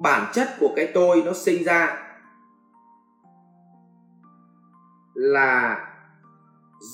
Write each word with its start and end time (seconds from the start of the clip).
bản 0.00 0.30
chất 0.32 0.48
của 0.60 0.72
cái 0.76 0.90
tôi 0.94 1.22
nó 1.26 1.32
sinh 1.32 1.64
ra 1.64 1.98
là 5.14 5.86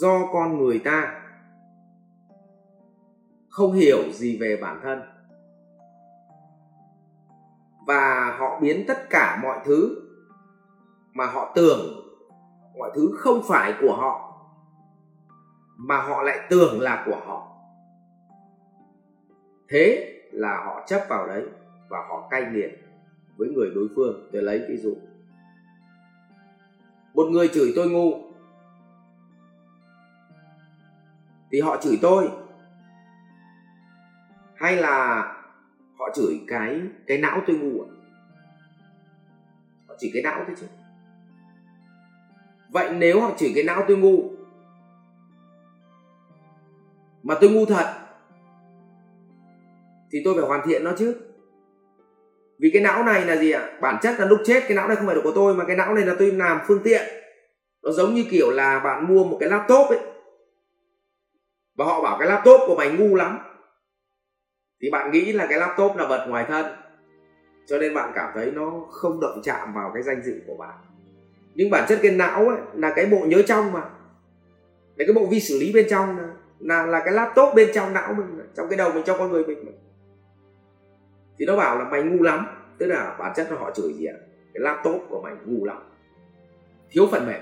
do 0.01 0.27
con 0.33 0.59
người 0.59 0.79
ta 0.79 1.23
không 3.49 3.73
hiểu 3.73 4.13
gì 4.13 4.39
về 4.41 4.59
bản 4.63 4.81
thân. 4.83 5.03
Và 7.87 8.37
họ 8.39 8.61
biến 8.61 8.85
tất 8.89 9.11
cả 9.11 9.39
mọi 9.43 9.59
thứ 9.65 10.03
mà 11.13 11.27
họ 11.27 11.53
tưởng, 11.55 11.81
mọi 12.79 12.91
thứ 12.95 13.15
không 13.19 13.41
phải 13.49 13.75
của 13.81 13.97
họ, 13.97 14.41
mà 15.77 16.03
họ 16.03 16.23
lại 16.23 16.47
tưởng 16.51 16.81
là 16.81 17.03
của 17.07 17.21
họ. 17.27 17.49
Thế 19.69 20.13
là 20.33 20.65
họ 20.65 20.85
chấp 20.87 21.07
vào 21.09 21.27
đấy 21.27 21.45
và 21.89 21.99
họ 22.09 22.29
cay 22.31 22.47
nghiệt 22.53 22.86
với 23.37 23.49
người 23.49 23.71
đối 23.75 23.89
phương 23.97 24.29
để 24.33 24.41
lấy 24.43 24.65
ví 24.69 24.77
dụ. 24.77 24.97
Một 27.15 27.25
người 27.31 27.49
chửi 27.55 27.73
tôi 27.77 27.91
ngu, 27.91 28.27
thì 31.51 31.61
họ 31.61 31.77
chửi 31.83 31.99
tôi. 32.03 32.31
Hay 34.55 34.77
là 34.77 35.23
họ 35.99 36.11
chửi 36.15 36.45
cái 36.47 36.81
cái 37.07 37.19
não 37.19 37.41
tôi 37.47 37.57
ngu 37.57 37.83
à? 37.83 37.89
họ 39.89 39.95
chửi 40.01 40.11
cái 40.15 40.23
não 40.23 40.45
thôi 40.47 40.57
chứ. 40.61 40.67
Vậy 42.69 42.95
nếu 42.95 43.21
họ 43.21 43.33
chửi 43.39 43.53
cái 43.55 43.65
não 43.65 43.85
tôi 43.89 43.97
ngu, 43.97 44.31
mà 47.23 47.35
tôi 47.41 47.51
ngu 47.51 47.67
thật, 47.67 47.95
thì 50.11 50.19
tôi 50.25 50.35
phải 50.35 50.49
hoàn 50.49 50.67
thiện 50.67 50.85
nó 50.85 50.93
chứ 50.99 51.17
vì 52.61 52.71
cái 52.73 52.83
não 52.83 53.05
này 53.05 53.25
là 53.25 53.37
gì 53.37 53.51
ạ? 53.51 53.71
Bản 53.81 53.99
chất 54.03 54.21
là 54.21 54.27
lúc 54.27 54.39
chết 54.45 54.63
cái 54.69 54.77
não 54.77 54.89
này 54.89 54.97
không 54.97 55.07
phải 55.07 55.17
là 55.17 55.23
của 55.23 55.33
tôi 55.35 55.55
mà 55.55 55.65
cái 55.65 55.77
não 55.77 55.95
này 55.95 56.07
là 56.07 56.15
tôi 56.19 56.33
làm 56.33 56.61
phương 56.67 56.81
tiện. 56.85 57.03
Nó 57.83 57.91
giống 57.91 58.15
như 58.15 58.25
kiểu 58.31 58.51
là 58.51 58.79
bạn 58.79 59.09
mua 59.09 59.25
một 59.25 59.37
cái 59.41 59.49
laptop 59.49 59.89
ấy. 59.89 59.99
Và 61.77 61.85
họ 61.85 62.03
bảo 62.03 62.19
cái 62.19 62.29
laptop 62.29 62.61
của 62.67 62.75
mày 62.77 62.91
ngu 62.91 63.15
lắm. 63.15 63.39
Thì 64.83 64.91
bạn 64.91 65.11
nghĩ 65.11 65.33
là 65.33 65.47
cái 65.47 65.59
laptop 65.59 65.97
là 65.97 66.07
vật 66.07 66.27
ngoài 66.29 66.45
thân. 66.49 66.67
Cho 67.67 67.79
nên 67.79 67.95
bạn 67.95 68.13
cảm 68.15 68.31
thấy 68.35 68.51
nó 68.51 68.73
không 68.91 69.21
động 69.21 69.41
chạm 69.45 69.75
vào 69.75 69.91
cái 69.95 70.03
danh 70.03 70.23
dự 70.25 70.41
của 70.47 70.57
bạn. 70.57 70.75
Nhưng 71.55 71.71
bản 71.71 71.85
chất 71.89 71.99
cái 72.03 72.13
não 72.13 72.49
ấy 72.49 72.59
là 72.75 72.93
cái 72.97 73.07
bộ 73.07 73.19
nhớ 73.27 73.43
trong 73.43 73.73
mà. 73.73 73.81
Là 74.97 75.05
cái 75.07 75.15
bộ 75.15 75.27
vi 75.27 75.41
xử 75.41 75.59
lý 75.59 75.73
bên 75.73 75.87
trong 75.91 76.19
là 76.19 76.25
là, 76.61 76.87
là 76.87 77.03
cái 77.05 77.15
laptop 77.15 77.55
bên 77.55 77.71
trong 77.75 77.93
não 77.93 78.15
mình 78.15 78.41
trong 78.57 78.69
cái 78.69 78.77
đầu 78.77 78.93
mình 78.93 79.03
trong 79.07 79.19
con 79.19 79.33
người 79.33 79.45
mình 79.45 79.65
thì 81.39 81.47
nó 81.47 81.57
bảo 81.57 81.79
là 81.79 81.85
mày 81.85 82.03
ngu 82.03 82.23
lắm. 82.23 82.47
Tức 82.79 82.87
là 82.87 83.17
bản 83.19 83.33
chất 83.37 83.47
là 83.51 83.59
họ 83.59 83.71
chửi 83.75 83.93
gì 83.93 84.07
ạ? 84.07 84.17
Cái 84.55 84.61
laptop 84.61 85.07
của 85.09 85.23
mày 85.23 85.35
ngu 85.45 85.65
lắm. 85.65 85.77
Thiếu 86.91 87.09
phần 87.11 87.27
mềm. 87.27 87.41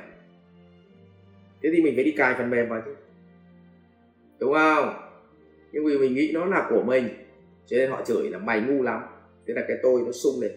Thế 1.63 1.71
thì 1.73 1.83
mình 1.83 1.95
phải 1.95 2.05
đi 2.05 2.11
cài 2.11 2.35
phần 2.35 2.51
mềm 2.51 2.69
vào 2.69 2.83
chứ. 2.85 2.95
Đúng 4.39 4.53
không? 4.53 4.95
Nhưng 5.73 5.87
vì 5.87 5.99
mình 5.99 6.15
nghĩ 6.15 6.31
nó 6.35 6.45
là 6.45 6.67
của 6.71 6.83
mình, 6.83 7.09
cho 7.67 7.77
nên 7.77 7.91
họ 7.91 8.03
chửi 8.05 8.31
là 8.31 8.39
mày 8.39 8.61
ngu 8.61 8.83
lắm. 8.83 9.03
Thế 9.47 9.55
là 9.55 9.65
cái 9.69 9.77
tôi 9.83 10.03
nó 10.07 10.13
sung 10.13 10.41
lên. 10.41 10.53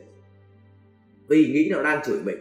Vì 1.27 1.37
nghĩ 1.37 1.69
nó 1.71 1.83
đang 1.83 2.03
chửi 2.03 2.19
mình. 2.23 2.37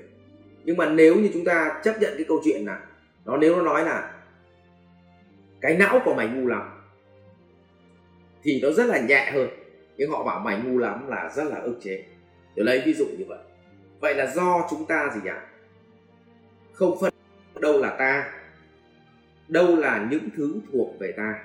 Nhưng 0.65 0.77
mà 0.77 0.91
nếu 0.91 1.17
như 1.17 1.31
chúng 1.33 1.45
ta 1.45 1.81
chấp 1.85 2.01
nhận 2.01 2.13
cái 2.17 2.25
câu 2.29 2.41
chuyện 2.45 2.65
là, 2.65 2.87
nó 3.25 3.37
nếu 3.37 3.57
nó 3.57 3.63
nói 3.63 3.85
là 3.85 4.15
cái 5.61 5.77
não 5.77 6.01
của 6.05 6.15
mày 6.15 6.29
ngu 6.29 6.47
lắm, 6.47 6.83
thì 8.43 8.61
nó 8.63 8.71
rất 8.71 8.87
là 8.87 9.01
nhẹ 9.01 9.31
hơn 9.35 9.49
nhưng 9.97 10.11
họ 10.11 10.25
bảo 10.25 10.41
mày 10.41 10.63
ngu 10.63 10.79
lắm 10.79 11.09
là 11.09 11.31
rất 11.35 11.45
là 11.45 11.57
ức 11.57 11.79
chế. 11.83 12.05
Tôi 12.57 12.65
lấy 12.65 12.83
ví 12.87 12.95
dụ 12.95 13.07
như 13.19 13.25
vậy. 13.29 13.39
Vậy 14.01 14.15
là 14.15 14.27
do 14.27 14.67
chúng 14.71 14.87
ta 14.87 15.11
gì 15.15 15.31
ạ? 15.31 15.47
Không 16.73 16.99
phân 17.01 17.13
đâu 17.61 17.81
là 17.81 17.97
ta, 17.99 18.33
đâu 19.49 19.77
là 19.77 20.09
những 20.11 20.29
thứ 20.37 20.61
thuộc 20.73 20.99
về 21.01 21.15
ta. 21.17 21.45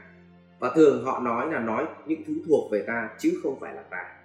Và 0.59 0.71
thường 0.75 1.05
họ 1.05 1.19
nói 1.19 1.53
là 1.53 1.59
nói 1.59 1.85
những 2.05 2.23
thứ 2.27 2.41
thuộc 2.47 2.71
về 2.71 2.83
ta, 2.87 3.09
chứ 3.19 3.39
không 3.43 3.59
phải 3.59 3.73
là 3.73 3.81
ta. 3.81 4.15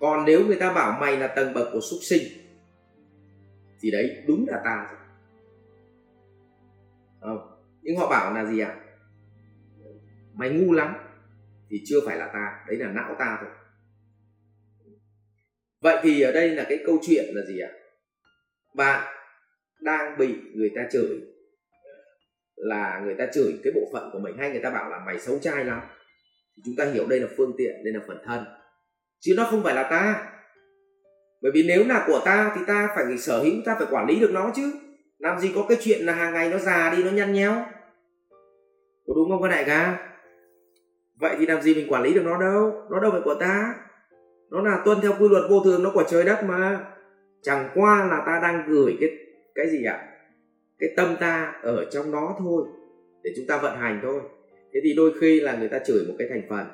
Còn 0.00 0.24
nếu 0.24 0.46
người 0.46 0.56
ta 0.56 0.72
bảo 0.72 1.00
mày 1.00 1.16
là 1.16 1.26
tầng 1.26 1.54
bậc 1.54 1.68
của 1.72 1.80
súc 1.80 1.98
sinh, 2.02 2.22
thì 3.80 3.90
đấy 3.90 4.24
đúng 4.26 4.44
là 4.48 4.60
ta 4.64 4.86
rồi. 4.90 5.00
Không? 7.20 7.50
Nhưng 7.82 7.96
họ 7.96 8.08
bảo 8.10 8.34
là 8.34 8.44
gì 8.44 8.58
ạ? 8.58 8.76
À? 8.78 8.84
mày 10.34 10.50
ngu 10.50 10.72
lắm 10.72 10.94
thì 11.70 11.82
chưa 11.86 12.00
phải 12.06 12.16
là 12.16 12.30
ta, 12.32 12.64
đấy 12.66 12.76
là 12.76 12.88
não 12.88 13.16
ta 13.18 13.38
thôi. 13.40 13.50
Vậy 15.82 15.98
thì 16.02 16.20
ở 16.20 16.32
đây 16.32 16.48
là 16.48 16.66
cái 16.68 16.78
câu 16.86 16.98
chuyện 17.06 17.24
là 17.34 17.42
gì 17.46 17.58
ạ? 17.58 17.70
À? 17.72 17.78
bạn 18.74 19.14
đang 19.80 20.18
bị 20.18 20.34
người 20.54 20.70
ta 20.76 20.82
chửi, 20.92 21.20
là 22.56 23.00
người 23.04 23.14
ta 23.18 23.26
chửi 23.34 23.60
cái 23.64 23.72
bộ 23.72 23.90
phận 23.92 24.10
của 24.12 24.18
mình, 24.18 24.36
hay 24.38 24.50
người 24.50 24.62
ta 24.62 24.70
bảo 24.70 24.90
là 24.90 24.98
mày 25.06 25.18
xấu 25.18 25.38
trai 25.38 25.64
lắm. 25.64 25.80
Chúng 26.64 26.76
ta 26.76 26.84
hiểu 26.84 27.06
đây 27.08 27.20
là 27.20 27.26
phương 27.36 27.54
tiện, 27.58 27.84
đây 27.84 27.94
là 27.94 28.00
phần 28.06 28.18
thân. 28.24 28.44
Chứ 29.20 29.34
nó 29.36 29.44
không 29.50 29.62
phải 29.62 29.74
là 29.74 29.82
ta. 29.82 30.30
Bởi 31.42 31.52
vì 31.54 31.64
nếu 31.68 31.86
là 31.86 32.04
của 32.06 32.22
ta 32.24 32.52
thì 32.56 32.60
ta 32.66 32.88
phải 32.94 33.18
sở 33.18 33.42
hữu, 33.42 33.54
ta 33.64 33.74
phải 33.78 33.86
quản 33.90 34.06
lý 34.06 34.20
được 34.20 34.30
nó 34.32 34.52
chứ. 34.54 34.72
Làm 35.18 35.38
gì 35.38 35.52
có 35.54 35.66
cái 35.68 35.78
chuyện 35.80 36.06
là 36.06 36.12
hàng 36.12 36.34
ngày 36.34 36.50
nó 36.50 36.58
già 36.58 36.94
đi, 36.96 37.04
nó 37.04 37.10
nhăn 37.10 37.32
nhéo 37.32 37.64
có 39.06 39.14
đúng 39.14 39.30
không 39.30 39.42
các 39.42 39.48
đại 39.48 39.64
ca? 39.64 40.10
Vậy 41.20 41.36
thì 41.38 41.46
làm 41.46 41.62
gì 41.62 41.74
mình 41.74 41.92
quản 41.92 42.02
lý 42.02 42.14
được 42.14 42.22
nó 42.24 42.40
đâu? 42.40 42.82
Nó 42.90 43.00
đâu 43.00 43.10
phải 43.10 43.20
của 43.24 43.34
ta. 43.40 43.74
Nó 44.50 44.62
là 44.62 44.82
tuân 44.84 44.98
theo 45.02 45.12
quy 45.18 45.28
luật 45.28 45.44
vô 45.50 45.60
thường, 45.64 45.82
nó 45.82 45.90
của 45.94 46.04
trời 46.08 46.24
đất 46.24 46.44
mà. 46.44 46.86
Chẳng 47.42 47.68
qua 47.74 48.06
là 48.10 48.22
ta 48.26 48.40
đang 48.42 48.64
gửi 48.68 48.96
cái 49.00 49.10
cái 49.54 49.70
gì 49.70 49.84
ạ? 49.84 50.08
Cái 50.78 50.90
tâm 50.96 51.16
ta 51.20 51.52
ở 51.62 51.84
trong 51.90 52.10
nó 52.10 52.36
thôi, 52.38 52.64
để 53.22 53.30
chúng 53.36 53.46
ta 53.46 53.58
vận 53.58 53.76
hành 53.78 54.00
thôi. 54.02 54.20
Thế 54.74 54.80
thì 54.84 54.94
đôi 54.96 55.12
khi 55.20 55.40
là 55.40 55.56
người 55.56 55.68
ta 55.68 55.78
chửi 55.78 56.04
một 56.08 56.14
cái 56.18 56.28
thành 56.30 56.42
phần. 56.48 56.66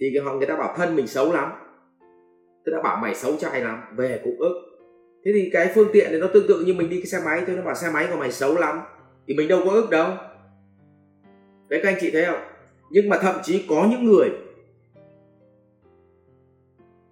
Thì 0.00 0.10
cái 0.14 0.22
họ, 0.24 0.34
người 0.34 0.46
ta 0.46 0.56
bảo 0.56 0.74
thân 0.76 0.96
mình 0.96 1.06
xấu 1.06 1.32
lắm. 1.32 1.52
Tôi 2.64 2.74
đã 2.74 2.82
bảo 2.82 2.98
mày 3.02 3.14
xấu 3.14 3.36
trai 3.36 3.60
lắm, 3.60 3.82
về 3.96 4.20
cũng 4.24 4.38
ức. 4.38 4.54
Thế 5.24 5.32
thì 5.34 5.50
cái 5.52 5.72
phương 5.74 5.88
tiện 5.92 6.10
này 6.10 6.20
nó 6.20 6.26
tương 6.26 6.46
tự 6.48 6.64
như 6.66 6.74
mình 6.74 6.90
đi 6.90 6.96
cái 6.96 7.06
xe 7.06 7.18
máy 7.24 7.42
tôi 7.46 7.56
nó 7.56 7.62
bảo 7.62 7.74
xe 7.74 7.90
máy 7.90 8.06
của 8.10 8.16
mày 8.16 8.32
xấu 8.32 8.58
lắm. 8.58 8.80
Thì 9.26 9.34
mình 9.34 9.48
đâu 9.48 9.60
có 9.64 9.70
ức 9.70 9.90
đâu. 9.90 10.08
Đấy, 11.68 11.80
các 11.82 11.88
anh 11.88 11.98
chị 12.00 12.10
thấy 12.10 12.24
không? 12.24 12.40
Nhưng 12.90 13.08
mà 13.08 13.18
thậm 13.18 13.34
chí 13.42 13.66
có 13.68 13.88
những 13.90 14.04
người, 14.04 14.30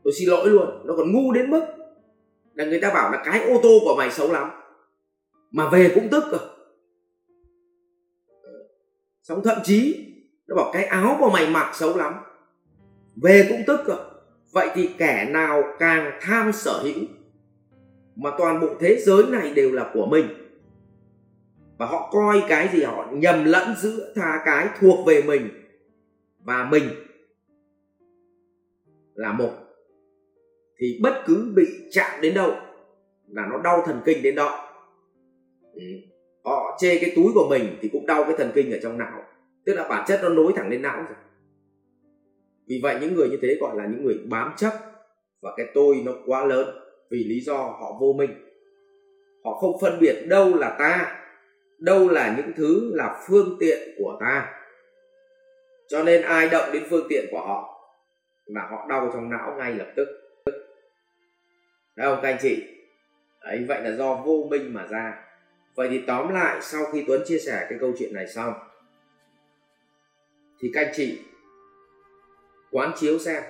tôi 0.04 0.12
xin 0.12 0.28
lỗi 0.28 0.50
luôn, 0.50 0.82
nó 0.84 0.94
còn 0.96 1.12
ngu 1.12 1.32
đến 1.32 1.50
mức 1.50 1.66
là 2.54 2.64
người 2.64 2.80
ta 2.80 2.94
bảo 2.94 3.12
là 3.12 3.22
cái 3.24 3.48
ô 3.48 3.60
tô 3.62 3.78
của 3.80 3.94
mày 3.98 4.10
xấu 4.10 4.32
lắm, 4.32 4.50
mà 5.50 5.68
về 5.68 5.92
cũng 5.94 6.08
tức 6.10 6.24
cơ. 6.30 6.38
Xong 9.22 9.42
thậm 9.44 9.58
chí 9.64 10.06
nó 10.46 10.56
bảo 10.56 10.70
cái 10.72 10.84
áo 10.84 11.16
của 11.20 11.30
mày 11.30 11.50
mặc 11.50 11.72
xấu 11.74 11.96
lắm, 11.96 12.14
về 13.22 13.46
cũng 13.48 13.62
tức 13.66 13.80
cơ. 13.86 13.96
Vậy 14.52 14.68
thì 14.74 14.90
kẻ 14.98 15.28
nào 15.30 15.62
càng 15.78 16.18
tham 16.20 16.52
sở 16.52 16.82
hữu 16.82 17.04
mà 18.16 18.30
toàn 18.38 18.60
bộ 18.60 18.68
thế 18.80 19.00
giới 19.00 19.24
này 19.28 19.54
đều 19.54 19.72
là 19.72 19.90
của 19.94 20.06
mình, 20.06 20.26
và 21.78 21.86
họ 21.86 22.10
coi 22.12 22.42
cái 22.48 22.68
gì 22.72 22.82
họ 22.82 23.08
nhầm 23.12 23.44
lẫn 23.44 23.74
giữa 23.78 24.12
tha 24.16 24.42
cái 24.44 24.68
thuộc 24.80 25.06
về 25.06 25.22
mình 25.22 25.48
và 26.44 26.68
mình 26.70 26.84
là 29.14 29.32
một, 29.32 29.52
thì 30.78 31.00
bất 31.02 31.22
cứ 31.26 31.52
bị 31.56 31.64
chạm 31.90 32.20
đến 32.20 32.34
đâu 32.34 32.54
là 33.28 33.46
nó 33.50 33.58
đau 33.64 33.82
thần 33.86 34.00
kinh 34.04 34.22
đến 34.22 34.34
đó. 34.34 34.68
Ừ. 35.74 35.82
họ 36.44 36.76
chê 36.80 36.98
cái 36.98 37.12
túi 37.16 37.32
của 37.34 37.46
mình 37.50 37.76
thì 37.80 37.88
cũng 37.92 38.06
đau 38.06 38.24
cái 38.24 38.34
thần 38.38 38.50
kinh 38.54 38.72
ở 38.72 38.78
trong 38.82 38.98
não. 38.98 39.22
Tức 39.64 39.74
là 39.74 39.88
bản 39.88 40.04
chất 40.08 40.20
nó 40.22 40.28
nối 40.28 40.52
thẳng 40.56 40.68
lên 40.68 40.82
não 40.82 40.96
rồi. 40.96 41.16
Vì 42.66 42.80
vậy 42.82 42.98
những 43.00 43.14
người 43.14 43.28
như 43.28 43.38
thế 43.42 43.56
gọi 43.60 43.76
là 43.76 43.86
những 43.86 44.04
người 44.04 44.18
bám 44.24 44.52
chấp. 44.56 44.72
Và 45.42 45.50
cái 45.56 45.66
tôi 45.74 46.02
nó 46.04 46.12
quá 46.26 46.44
lớn 46.44 46.68
vì 47.10 47.24
lý 47.24 47.40
do 47.40 47.56
họ 47.56 47.98
vô 48.00 48.12
minh. 48.12 48.30
Họ 49.44 49.54
không 49.54 49.80
phân 49.80 49.98
biệt 50.00 50.26
đâu 50.28 50.54
là 50.54 50.76
ta, 50.78 51.20
đâu 51.78 52.08
là 52.08 52.34
những 52.36 52.52
thứ 52.56 52.90
là 52.94 53.24
phương 53.28 53.56
tiện 53.60 53.78
của 53.98 54.16
ta 54.20 54.61
cho 55.92 56.02
nên 56.02 56.22
ai 56.22 56.48
động 56.48 56.72
đến 56.72 56.84
phương 56.90 57.06
tiện 57.08 57.26
của 57.30 57.40
họ 57.40 57.88
là 58.44 58.68
họ 58.70 58.86
đau 58.88 59.10
trong 59.12 59.30
não 59.30 59.54
ngay 59.58 59.74
lập 59.74 59.92
tức. 59.96 60.08
Thấy 61.96 62.06
không 62.06 62.18
các 62.22 62.28
anh 62.28 62.38
chị? 62.42 62.66
Đấy, 63.44 63.64
vậy 63.68 63.82
là 63.82 63.90
do 63.90 64.14
vô 64.14 64.46
minh 64.50 64.74
mà 64.74 64.86
ra. 64.86 65.24
Vậy 65.74 65.88
thì 65.90 66.02
tóm 66.06 66.34
lại 66.34 66.62
sau 66.62 66.84
khi 66.92 67.04
tuấn 67.06 67.22
chia 67.26 67.38
sẻ 67.38 67.66
cái 67.70 67.78
câu 67.80 67.92
chuyện 67.98 68.14
này 68.14 68.26
xong 68.26 68.54
thì 70.60 70.70
các 70.74 70.86
anh 70.86 70.92
chị 70.96 71.20
quán 72.70 72.92
chiếu 72.96 73.18
xem. 73.18 73.42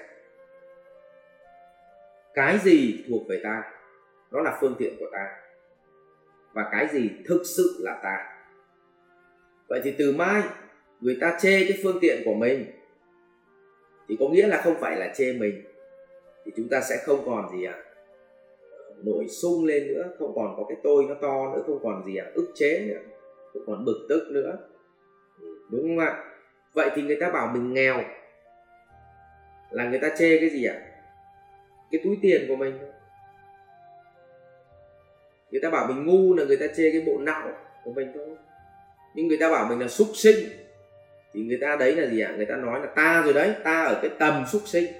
Cái 2.35 2.59
gì 2.59 3.05
thuộc 3.09 3.23
về 3.29 3.41
ta? 3.45 3.63
Nó 4.31 4.41
là 4.41 4.59
phương 4.61 4.75
tiện 4.79 4.97
của 4.99 5.11
ta. 5.13 5.37
Và 6.53 6.69
cái 6.73 6.89
gì 6.93 7.11
thực 7.29 7.43
sự 7.57 7.77
là 7.81 8.01
ta? 8.03 8.35
Vậy 9.69 9.81
thì 9.85 9.95
từ 9.99 10.13
mai 10.13 10.43
người 11.03 11.19
ta 11.21 11.39
chê 11.41 11.65
cái 11.69 11.79
phương 11.83 11.99
tiện 12.01 12.23
của 12.25 12.35
mình 12.35 12.67
thì 14.09 14.17
có 14.21 14.29
nghĩa 14.29 14.47
là 14.47 14.61
không 14.65 14.75
phải 14.81 14.97
là 14.97 15.13
chê 15.17 15.33
mình, 15.33 15.63
thì 16.45 16.53
chúng 16.57 16.69
ta 16.69 16.81
sẽ 16.81 16.97
không 17.05 17.23
còn 17.27 17.49
gì 17.53 17.65
ạ 17.65 17.73
à? 17.73 17.83
nổi 19.05 19.29
sung 19.29 19.65
lên 19.65 19.87
nữa, 19.89 20.13
không 20.19 20.33
còn 20.35 20.55
có 20.57 20.65
cái 20.69 20.79
tôi 20.83 21.05
nó 21.09 21.15
to 21.15 21.55
nữa, 21.55 21.63
không 21.67 21.79
còn 21.83 22.05
gì 22.07 22.17
ạ 22.17 22.25
à? 22.25 22.33
ức 22.35 22.53
chế 22.55 22.85
nữa, 22.89 23.01
không 23.53 23.63
còn 23.67 23.85
bực 23.85 24.07
tức 24.09 24.29
nữa 24.31 24.59
đúng 25.73 25.83
không 25.83 25.99
ạ 25.99 26.25
vậy 26.73 26.91
thì 26.95 27.03
người 27.03 27.17
ta 27.21 27.31
bảo 27.31 27.51
mình 27.55 27.75
nghèo 27.75 28.03
là 29.71 29.89
người 29.89 29.99
ta 29.99 30.09
chê 30.19 30.39
cái 30.41 30.51
gì 30.51 30.65
ạ 30.65 30.75
à? 30.75 30.87
cái 31.91 32.01
túi 32.05 32.19
tiền 32.23 32.45
của 32.49 32.57
mình 32.57 32.79
người 35.51 35.61
ta 35.61 35.71
bảo 35.71 35.87
mình 35.87 36.07
ngu 36.07 36.35
là 36.35 36.45
người 36.45 36.57
ta 36.57 36.67
chê 36.77 36.91
cái 36.93 37.03
bộ 37.07 37.19
não 37.19 37.49
của 37.85 37.93
mình 37.93 38.13
thôi 38.15 38.37
nhưng 39.15 39.29
người 39.29 39.39
ta 39.41 39.51
bảo 39.51 39.69
mình 39.69 39.79
là 39.79 39.89
súc 39.89 40.09
sinh 40.15 40.37
thì 41.35 41.43
người 41.43 41.59
ta 41.61 41.77
đấy 41.77 41.97
là 41.97 42.07
gì 42.07 42.21
ạ? 42.21 42.31
À? 42.33 42.37
người 42.37 42.47
ta 42.47 42.57
nói 42.57 42.81
là 42.81 42.87
ta 42.87 43.23
rồi 43.25 43.35
đấy 43.35 43.55
ta 43.65 43.83
ở 43.83 43.99
cái 44.03 44.11
tầm 44.19 44.45
súc 44.47 44.63
sinh. 44.67 44.93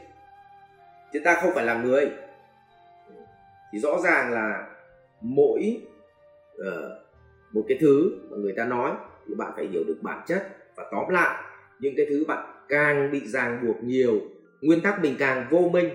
Chứ 1.13 1.21
ta 1.25 1.35
không 1.35 1.51
phải 1.55 1.65
là 1.65 1.83
người. 1.83 2.11
Thì 3.73 3.79
rõ 3.79 3.99
ràng 4.05 4.33
là 4.33 4.67
mỗi 5.21 5.81
uh, 6.61 6.65
một 7.53 7.65
cái 7.69 7.79
thứ 7.81 8.19
mà 8.31 8.37
người 8.37 8.55
ta 8.57 8.65
nói 8.65 8.93
thì 9.29 9.35
bạn 9.35 9.53
phải 9.57 9.67
hiểu 9.67 9.85
được 9.87 9.99
bản 10.03 10.23
chất 10.27 10.49
và 10.77 10.85
tóm 10.93 11.09
lại. 11.09 11.45
Những 11.81 11.95
cái 11.97 12.07
thứ 12.11 12.25
bạn 12.29 12.47
càng 12.69 13.11
bị 13.11 13.27
ràng 13.27 13.67
buộc 13.67 13.85
nhiều 13.85 14.21
nguyên 14.61 14.81
tắc 14.81 15.01
mình 15.03 15.17
càng 15.19 15.47
vô 15.51 15.71
minh 15.73 15.89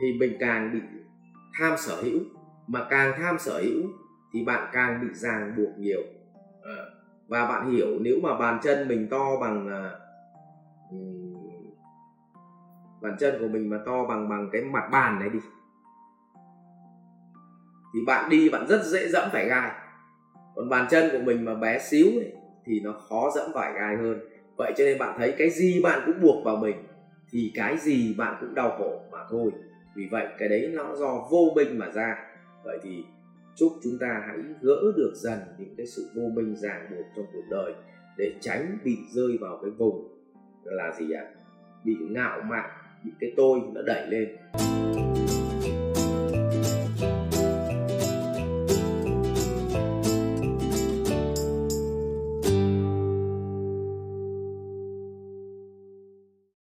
thì 0.00 0.12
mình 0.12 0.36
càng 0.40 0.72
bị 0.72 0.80
tham 1.58 1.76
sở 1.78 1.96
hữu. 2.02 2.20
Mà 2.66 2.86
càng 2.90 3.12
tham 3.18 3.38
sở 3.38 3.62
hữu 3.62 3.82
thì 4.32 4.44
bạn 4.44 4.70
càng 4.72 5.00
bị 5.02 5.08
ràng 5.14 5.54
buộc 5.56 5.78
nhiều. 5.78 6.00
Uh, 6.58 7.01
và 7.32 7.46
bạn 7.46 7.70
hiểu 7.72 7.88
nếu 8.00 8.16
mà 8.22 8.38
bàn 8.38 8.60
chân 8.62 8.88
mình 8.88 9.08
to 9.10 9.40
bằng 9.40 9.68
à, 9.68 9.90
ừ, 10.90 10.96
bàn 13.02 13.16
chân 13.20 13.34
của 13.40 13.48
mình 13.48 13.70
mà 13.70 13.78
to 13.86 14.04
bằng 14.04 14.28
bằng 14.28 14.48
cái 14.52 14.62
mặt 14.62 14.88
bàn 14.92 15.18
này 15.20 15.28
đi 15.28 15.38
thì 17.94 18.00
bạn 18.06 18.30
đi 18.30 18.48
bạn 18.48 18.66
rất 18.68 18.84
dễ 18.84 19.08
dẫm 19.08 19.28
phải 19.32 19.48
gai. 19.48 19.70
Còn 20.54 20.68
bàn 20.68 20.86
chân 20.90 21.10
của 21.12 21.18
mình 21.18 21.44
mà 21.44 21.54
bé 21.54 21.78
xíu 21.78 22.06
ấy, 22.06 22.32
thì 22.66 22.80
nó 22.80 22.92
khó 22.92 23.30
dẫm 23.34 23.50
phải 23.54 23.72
gai 23.72 23.96
hơn. 23.96 24.20
Vậy 24.56 24.72
cho 24.76 24.84
nên 24.84 24.98
bạn 24.98 25.14
thấy 25.18 25.34
cái 25.38 25.50
gì 25.50 25.80
bạn 25.82 26.02
cũng 26.06 26.20
buộc 26.20 26.44
vào 26.44 26.56
mình 26.56 26.76
thì 27.30 27.52
cái 27.54 27.76
gì 27.78 28.14
bạn 28.18 28.36
cũng 28.40 28.54
đau 28.54 28.70
khổ 28.78 29.00
mà 29.12 29.18
thôi. 29.30 29.52
Vì 29.96 30.08
vậy 30.10 30.26
cái 30.38 30.48
đấy 30.48 30.70
nó 30.72 30.94
do 30.96 31.28
vô 31.30 31.52
minh 31.56 31.78
mà 31.78 31.90
ra. 31.90 32.16
Vậy 32.64 32.78
thì 32.82 33.04
chúc 33.56 33.72
chúng 33.82 33.98
ta 34.00 34.22
hãy 34.26 34.38
gỡ 34.60 34.92
được 34.96 35.12
dần 35.14 35.38
những 35.58 35.74
cái 35.76 35.86
sự 35.86 36.08
vô 36.14 36.22
minh 36.34 36.56
ràng 36.56 36.86
buộc 36.90 37.06
trong 37.16 37.26
cuộc 37.32 37.44
đời 37.50 37.72
để 38.18 38.34
tránh 38.40 38.78
bị 38.84 38.96
rơi 39.10 39.38
vào 39.40 39.58
cái 39.62 39.70
vùng 39.70 40.08
là 40.64 40.92
gì 40.98 41.12
ạ? 41.12 41.24
Bị 41.84 41.96
ngạo 42.10 42.40
mạn, 42.40 42.70
bị 43.04 43.10
cái 43.20 43.32
tôi 43.36 43.60
nó 43.74 43.82
đẩy 43.82 44.06
lên. 44.10 44.36